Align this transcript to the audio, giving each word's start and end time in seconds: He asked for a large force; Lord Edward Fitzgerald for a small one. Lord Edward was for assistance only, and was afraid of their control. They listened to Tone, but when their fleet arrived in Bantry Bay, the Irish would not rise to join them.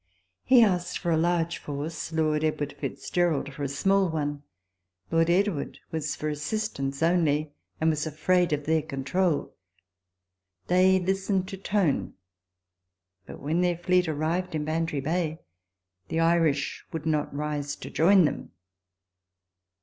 He 0.43 0.63
asked 0.63 0.97
for 0.97 1.11
a 1.11 1.15
large 1.15 1.59
force; 1.59 2.11
Lord 2.11 2.43
Edward 2.43 2.73
Fitzgerald 2.79 3.53
for 3.53 3.61
a 3.61 3.67
small 3.67 4.09
one. 4.09 4.41
Lord 5.11 5.29
Edward 5.29 5.77
was 5.91 6.15
for 6.15 6.27
assistance 6.27 7.03
only, 7.03 7.53
and 7.79 7.91
was 7.91 8.07
afraid 8.07 8.51
of 8.51 8.63
their 8.65 8.81
control. 8.81 9.53
They 10.65 10.99
listened 10.99 11.47
to 11.49 11.57
Tone, 11.57 12.15
but 13.27 13.41
when 13.41 13.61
their 13.61 13.77
fleet 13.77 14.07
arrived 14.07 14.55
in 14.55 14.65
Bantry 14.65 15.01
Bay, 15.01 15.39
the 16.07 16.19
Irish 16.19 16.83
would 16.91 17.05
not 17.05 17.31
rise 17.31 17.75
to 17.75 17.91
join 17.91 18.25
them. 18.25 18.49